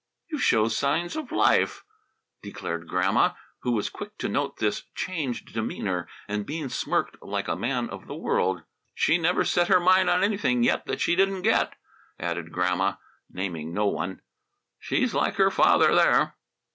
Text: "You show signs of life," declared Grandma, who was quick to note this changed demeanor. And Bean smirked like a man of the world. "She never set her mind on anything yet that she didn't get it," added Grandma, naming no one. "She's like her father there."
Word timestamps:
"You 0.31 0.39
show 0.39 0.67
signs 0.67 1.15
of 1.15 1.31
life," 1.31 1.83
declared 2.41 2.87
Grandma, 2.87 3.33
who 3.61 3.73
was 3.73 3.91
quick 3.91 4.17
to 4.17 4.27
note 4.27 4.57
this 4.57 4.81
changed 4.95 5.53
demeanor. 5.53 6.07
And 6.27 6.43
Bean 6.43 6.69
smirked 6.69 7.21
like 7.21 7.47
a 7.47 7.55
man 7.55 7.87
of 7.87 8.07
the 8.07 8.15
world. 8.15 8.63
"She 8.95 9.19
never 9.19 9.45
set 9.45 9.67
her 9.67 9.79
mind 9.79 10.09
on 10.09 10.23
anything 10.23 10.63
yet 10.63 10.87
that 10.87 11.01
she 11.01 11.15
didn't 11.15 11.43
get 11.43 11.73
it," 11.73 11.77
added 12.19 12.51
Grandma, 12.51 12.95
naming 13.29 13.75
no 13.75 13.85
one. 13.85 14.23
"She's 14.79 15.13
like 15.13 15.35
her 15.35 15.51
father 15.51 15.93
there." 15.93 16.35